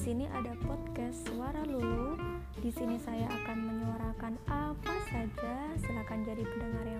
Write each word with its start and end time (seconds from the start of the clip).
sini 0.00 0.24
ada 0.32 0.56
podcast 0.64 1.28
Suara 1.28 1.60
Lulu. 1.68 2.16
Di 2.56 2.72
sini 2.72 2.96
saya 2.96 3.28
akan 3.28 3.58
menyuarakan 3.68 4.32
apa 4.48 4.94
saja. 5.12 5.76
Silakan 5.76 6.24
jadi 6.24 6.40
pendengar 6.40 6.88
yang 6.88 6.99